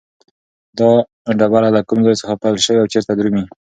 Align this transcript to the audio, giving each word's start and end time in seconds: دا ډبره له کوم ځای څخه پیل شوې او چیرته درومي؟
دا 0.79 0.91
ډبره 1.39 1.69
له 1.75 1.81
کوم 1.87 1.99
ځای 2.05 2.15
څخه 2.21 2.39
پیل 2.41 2.55
شوې 2.65 2.79
او 2.81 2.89
چیرته 2.93 3.13
درومي؟ 3.15 3.43